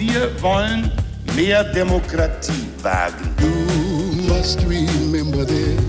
Wir 0.00 0.32
wollen 0.40 0.90
mehr 1.36 1.62
Demokratie 1.62 2.66
wagen. 2.80 3.36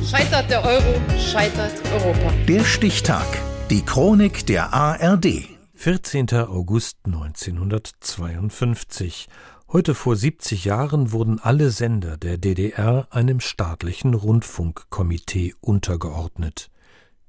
Scheitert 0.05 0.51
der 0.51 0.65
Euro, 0.65 0.99
scheitert 1.17 1.71
Europa. 1.93 2.33
Der 2.45 2.65
Stichtag. 2.65 3.25
Die 3.69 3.85
Chronik 3.85 4.45
der 4.47 4.73
ARD. 4.73 5.47
14. 5.75 6.27
August 6.33 6.97
1952. 7.05 9.29
Heute 9.71 9.95
vor 9.95 10.17
70 10.17 10.65
Jahren 10.65 11.13
wurden 11.13 11.39
alle 11.41 11.69
Sender 11.69 12.17
der 12.17 12.37
DDR 12.37 13.07
einem 13.11 13.39
staatlichen 13.39 14.13
Rundfunkkomitee 14.13 15.53
untergeordnet. 15.61 16.69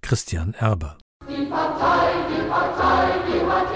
Christian 0.01 0.53
Erber. 0.55 0.99
Die 1.29 1.47
Partei, 1.47 2.11
die 2.29 2.43
Partei, 2.49 3.13
die 3.29 3.41
hat 3.47 3.69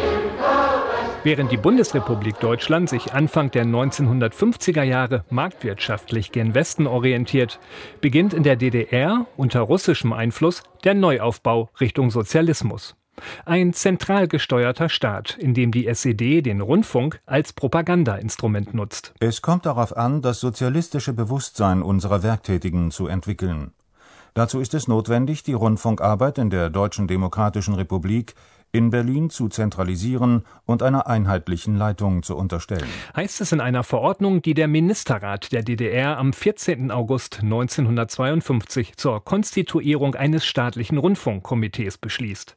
Während 1.27 1.51
die 1.51 1.57
Bundesrepublik 1.57 2.39
Deutschland 2.39 2.89
sich 2.89 3.13
Anfang 3.13 3.51
der 3.51 3.65
1950er 3.65 4.84
Jahre 4.84 5.25
marktwirtschaftlich 5.29 6.30
gen 6.30 6.55
Westen 6.55 6.87
orientiert, 6.87 7.59
beginnt 8.01 8.33
in 8.33 8.45
der 8.45 8.55
DDR 8.55 9.27
unter 9.37 9.62
russischem 9.62 10.12
Einfluss 10.12 10.62
der 10.84 10.95
Neuaufbau 10.95 11.69
Richtung 11.81 12.12
Sozialismus. 12.12 12.95
Ein 13.45 13.73
zentral 13.73 14.29
gesteuerter 14.29 14.89
Staat, 14.89 15.37
in 15.37 15.53
dem 15.53 15.73
die 15.73 15.89
SED 15.89 16.43
den 16.43 16.61
Rundfunk 16.61 17.20
als 17.27 17.53
Propagandainstrument 17.53 18.73
nutzt. 18.73 19.12
Es 19.19 19.43
kommt 19.43 19.67
darauf 19.67 19.97
an, 19.97 20.23
das 20.23 20.39
sozialistische 20.39 21.12
Bewusstsein 21.12 21.83
unserer 21.83 22.23
Werktätigen 22.23 22.93
zu 22.93 23.09
entwickeln. 23.09 23.73
Dazu 24.34 24.61
ist 24.61 24.75
es 24.75 24.87
notwendig, 24.87 25.43
die 25.43 25.55
Rundfunkarbeit 25.55 26.37
in 26.37 26.51
der 26.51 26.69
Deutschen 26.69 27.09
Demokratischen 27.09 27.73
Republik 27.73 28.34
in 28.77 28.91
Berlin 28.91 29.30
zu 29.30 29.48
zentralisieren 29.48 30.45
und 30.66 30.83
einer 30.83 31.07
einheitlichen 31.07 31.77
Leitung 31.77 32.23
zu 32.23 32.37
unterstellen. 32.37 32.87
Heißt 33.17 33.41
es 33.41 33.53
in 33.53 33.61
einer 33.61 33.83
Verordnung, 33.83 34.43
die 34.43 34.55
der 34.55 34.69
Ministerrat 34.69 35.51
der 35.53 35.62
DDR 35.62 36.19
am 36.19 36.33
14. 36.33 36.91
August 36.91 37.41
1952 37.42 38.97
zur 38.97 39.25
Konstituierung 39.25 40.15
eines 40.15 40.45
staatlichen 40.45 40.98
Rundfunkkomitees 40.98 41.97
beschließt. 41.98 42.56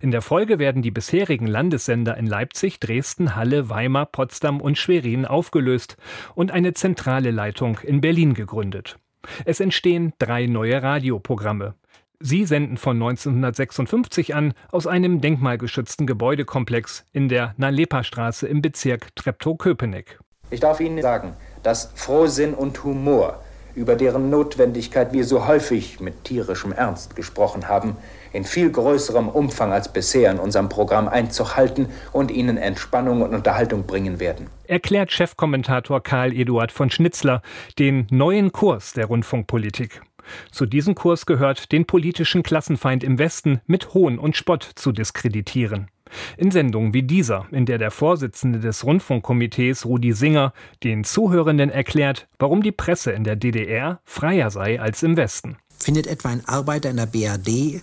In 0.00 0.10
der 0.10 0.22
Folge 0.22 0.58
werden 0.58 0.80
die 0.80 0.90
bisherigen 0.90 1.46
Landessender 1.46 2.16
in 2.16 2.26
Leipzig, 2.26 2.80
Dresden, 2.80 3.36
Halle, 3.36 3.68
Weimar, 3.68 4.06
Potsdam 4.06 4.62
und 4.62 4.78
Schwerin 4.78 5.26
aufgelöst 5.26 5.98
und 6.34 6.50
eine 6.50 6.72
zentrale 6.72 7.30
Leitung 7.30 7.78
in 7.82 8.00
Berlin 8.00 8.32
gegründet. 8.32 8.98
Es 9.44 9.60
entstehen 9.60 10.14
drei 10.18 10.46
neue 10.46 10.82
Radioprogramme. 10.82 11.74
Sie 12.20 12.44
senden 12.46 12.78
von 12.78 12.96
1956 12.96 14.34
an 14.34 14.52
aus 14.72 14.88
einem 14.88 15.20
denkmalgeschützten 15.20 16.04
Gebäudekomplex 16.04 17.04
in 17.12 17.28
der 17.28 17.54
Nalepa-Straße 17.58 18.48
im 18.48 18.60
Bezirk 18.60 19.14
Treptow-Köpenick. 19.14 20.18
Ich 20.50 20.58
darf 20.58 20.80
Ihnen 20.80 21.00
sagen, 21.00 21.34
dass 21.62 21.92
Frohsinn 21.94 22.54
und 22.54 22.82
Humor, 22.82 23.40
über 23.76 23.94
deren 23.94 24.30
Notwendigkeit 24.30 25.12
wir 25.12 25.24
so 25.24 25.46
häufig 25.46 26.00
mit 26.00 26.24
tierischem 26.24 26.72
Ernst 26.72 27.14
gesprochen 27.14 27.68
haben, 27.68 27.96
in 28.32 28.42
viel 28.42 28.72
größerem 28.72 29.28
Umfang 29.28 29.72
als 29.72 29.92
bisher 29.92 30.32
in 30.32 30.40
unserem 30.40 30.68
Programm 30.68 31.06
Einzug 31.06 31.56
halten 31.56 31.88
und 32.12 32.32
Ihnen 32.32 32.56
Entspannung 32.56 33.22
und 33.22 33.32
Unterhaltung 33.32 33.86
bringen 33.86 34.18
werden. 34.18 34.48
Erklärt 34.66 35.12
Chefkommentator 35.12 36.02
Karl 36.02 36.32
Eduard 36.32 36.72
von 36.72 36.90
Schnitzler 36.90 37.42
den 37.78 38.08
neuen 38.10 38.50
Kurs 38.50 38.92
der 38.92 39.06
Rundfunkpolitik. 39.06 40.02
Zu 40.50 40.66
diesem 40.66 40.94
Kurs 40.94 41.26
gehört, 41.26 41.72
den 41.72 41.86
politischen 41.86 42.42
Klassenfeind 42.42 43.04
im 43.04 43.18
Westen 43.18 43.60
mit 43.66 43.94
Hohn 43.94 44.18
und 44.18 44.36
Spott 44.36 44.68
zu 44.74 44.92
diskreditieren. 44.92 45.88
In 46.36 46.50
Sendungen 46.50 46.94
wie 46.94 47.02
dieser, 47.02 47.46
in 47.50 47.66
der 47.66 47.78
der 47.78 47.90
Vorsitzende 47.90 48.60
des 48.60 48.84
Rundfunkkomitees 48.84 49.84
Rudi 49.84 50.12
Singer 50.12 50.52
den 50.82 51.04
Zuhörenden 51.04 51.70
erklärt, 51.70 52.28
warum 52.38 52.62
die 52.62 52.72
Presse 52.72 53.10
in 53.10 53.24
der 53.24 53.36
DDR 53.36 54.00
freier 54.04 54.50
sei 54.50 54.80
als 54.80 55.02
im 55.02 55.16
Westen. 55.16 55.58
Findet 55.78 56.06
etwa 56.06 56.30
ein 56.30 56.46
Arbeiter 56.46 56.90
in 56.90 56.96
der 56.96 57.06
BRD 57.06 57.82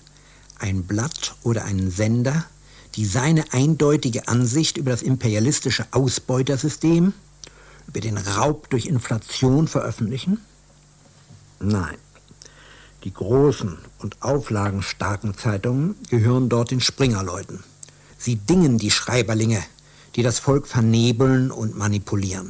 ein 0.60 0.84
Blatt 0.84 1.36
oder 1.44 1.66
einen 1.66 1.92
Sender, 1.92 2.46
die 2.96 3.06
seine 3.06 3.44
eindeutige 3.52 4.28
Ansicht 4.28 4.78
über 4.78 4.92
das 4.92 5.02
imperialistische 5.02 5.86
Ausbeutersystem, 5.92 7.14
über 7.88 8.00
den 8.00 8.18
Raub 8.18 8.70
durch 8.70 8.86
Inflation 8.86 9.68
veröffentlichen? 9.68 10.40
Nein. 11.60 11.98
Die 13.06 13.14
großen 13.14 13.78
und 14.00 14.24
auflagenstarken 14.24 15.38
Zeitungen 15.38 15.94
gehören 16.10 16.50
dort 16.50 16.72
den 16.72 16.82
Springerleuten. 16.82 17.64
Sie 18.18 18.36
dingen 18.36 18.80
die 18.80 18.90
Schreiberlinge, 18.90 19.64
die 20.16 20.24
das 20.24 20.40
Volk 20.40 20.66
vernebeln 20.66 21.52
und 21.52 21.78
manipulieren. 21.78 22.50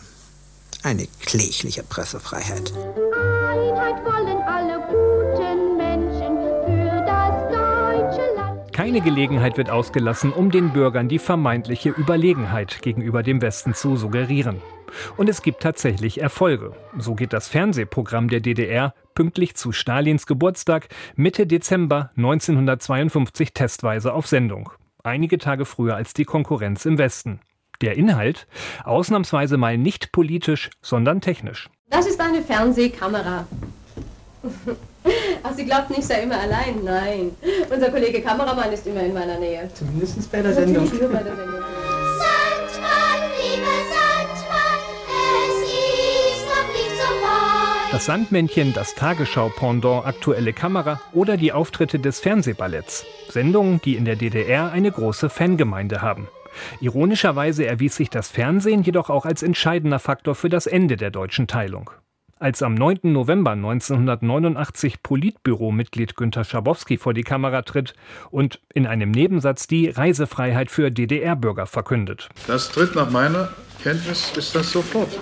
Eine 0.81 1.07
klägliche 1.19 1.83
Pressefreiheit. 1.83 2.71
Einheit 2.71 4.05
wollen 4.05 4.41
alle 4.47 4.79
guten 4.87 5.75
Menschen 5.75 6.37
für 6.63 7.03
das 7.05 7.51
deutsche 7.51 8.35
Land. 8.37 8.71
Keine 8.71 9.01
Gelegenheit 9.01 9.57
wird 9.57 9.69
ausgelassen, 9.69 10.31
um 10.31 10.51
den 10.51 10.71
Bürgern 10.71 11.09
die 11.09 11.19
vermeintliche 11.19 11.89
Überlegenheit 11.89 12.81
gegenüber 12.81 13.23
dem 13.23 13.41
Westen 13.41 13.73
zu 13.73 13.97
suggerieren. 13.97 14.61
Und 15.17 15.29
es 15.29 15.41
gibt 15.41 15.61
tatsächlich 15.61 16.21
Erfolge. 16.21 16.73
So 16.97 17.15
geht 17.15 17.33
das 17.33 17.47
Fernsehprogramm 17.47 18.29
der 18.29 18.39
DDR 18.39 18.93
pünktlich 19.13 19.55
zu 19.55 19.71
Stalins 19.71 20.25
Geburtstag 20.25 20.89
Mitte 21.15 21.47
Dezember 21.47 22.11
1952 22.17 23.53
testweise 23.53 24.13
auf 24.13 24.27
Sendung. 24.27 24.69
Einige 25.03 25.37
Tage 25.37 25.65
früher 25.65 25.95
als 25.95 26.13
die 26.13 26.25
Konkurrenz 26.25 26.85
im 26.85 26.97
Westen. 26.97 27.39
Der 27.81 27.95
Inhalt 27.95 28.47
ausnahmsweise 28.83 29.57
mal 29.57 29.77
nicht 29.77 30.11
politisch, 30.11 30.69
sondern 30.81 31.21
technisch. 31.21 31.69
Das 31.89 32.07
ist 32.07 32.19
eine 32.19 32.41
Fernsehkamera. 32.41 33.45
Ach, 35.43 35.53
Sie 35.53 35.65
glaubt 35.65 35.89
nicht, 35.91 36.03
sei 36.03 36.23
immer 36.23 36.39
allein. 36.39 36.83
Nein. 36.83 37.31
Unser 37.69 37.91
Kollege 37.91 38.21
Kameramann 38.21 38.71
ist 38.71 38.87
immer 38.87 39.01
in 39.01 39.13
meiner 39.13 39.37
Nähe. 39.37 39.69
Zumindest 39.73 40.31
bei 40.31 40.41
der 40.41 40.53
Sendung. 40.53 40.83
Natürlich 40.85 41.01
nur 41.01 41.11
bei 41.11 41.23
der 41.23 41.35
Sendung. 41.35 41.74
Das 47.95 48.07
Sandmännchen, 48.07 48.73
das 48.73 48.93
Tagesschau-Pendant 48.95 50.05
Aktuelle 50.05 50.51
Kamera 50.51 50.99
oder 51.13 51.37
die 51.37 51.53
Auftritte 51.53 51.97
des 51.97 52.19
Fernsehballetts. 52.19 53.05
Sendungen, 53.29 53.79
die 53.85 53.95
in 53.95 54.03
der 54.03 54.17
DDR 54.17 54.69
eine 54.69 54.91
große 54.91 55.29
Fangemeinde 55.29 56.01
haben. 56.01 56.27
Ironischerweise 56.81 57.65
erwies 57.65 57.95
sich 57.95 58.09
das 58.09 58.27
Fernsehen 58.27 58.83
jedoch 58.83 59.09
auch 59.09 59.25
als 59.25 59.43
entscheidender 59.43 59.99
Faktor 59.99 60.35
für 60.35 60.49
das 60.49 60.67
Ende 60.67 60.97
der 60.97 61.09
deutschen 61.09 61.47
Teilung. 61.47 61.89
Als 62.37 62.61
am 62.61 62.75
9. 62.75 62.99
November 63.03 63.51
1989 63.51 65.01
Politbüro-Mitglied 65.01 66.17
Günter 66.17 66.43
Schabowski 66.43 66.97
vor 66.97 67.13
die 67.13 67.23
Kamera 67.23 67.61
tritt 67.61 67.93
und 68.29 68.59
in 68.73 68.87
einem 68.87 69.11
Nebensatz 69.11 69.67
die 69.67 69.87
Reisefreiheit 69.87 70.69
für 70.69 70.91
DDR-Bürger 70.91 71.65
verkündet. 71.65 72.27
Das 72.45 72.69
tritt 72.73 72.93
nach 72.93 73.09
meiner 73.09 73.53
Kenntnis 73.81 74.33
ist 74.35 74.53
das 74.53 74.69
sofort. 74.69 75.17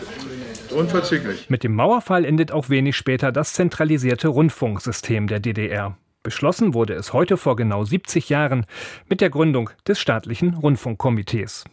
Unverzüglich. 0.74 1.50
Mit 1.50 1.64
dem 1.64 1.76
Mauerfall 1.76 2.26
endet 2.26 2.52
auch 2.52 2.70
wenig 2.70 2.96
später 2.96 3.32
das 3.32 3.54
zentralisierte 3.54 4.28
Rundfunksystem 4.28 5.28
der 5.28 5.40
DDR. 5.40 5.98
Beschlossen 6.24 6.74
wurde 6.74 6.94
es 6.94 7.12
heute 7.14 7.38
vor 7.38 7.56
genau 7.56 7.84
70 7.84 8.30
Jahren 8.30 8.66
mit 9.10 9.22
der 9.22 9.30
Gründung 9.30 9.70
des 9.88 10.00
staatlichen 10.00 10.54
Rundfunkkomitees. 10.54 11.66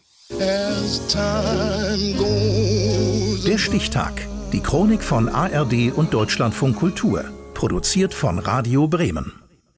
Der 3.47 3.59
Stichtag. 3.59 4.13
Die 4.53 4.61
Chronik 4.61 5.03
von 5.03 5.29
ARD 5.29 5.93
und 5.95 6.13
Deutschlandfunk 6.13 6.77
Kultur. 6.77 7.25
Produziert 7.55 8.15
von 8.15 8.39
Radio 8.39 8.89
Bremen. 8.89 9.40